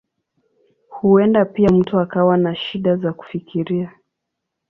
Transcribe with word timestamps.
Huenda 0.89 1.45
pia 1.45 1.69
mtu 1.69 1.99
akawa 1.99 2.37
na 2.37 2.55
shida 2.55 2.95
za 2.95 3.13
kufikiria. 3.13 3.91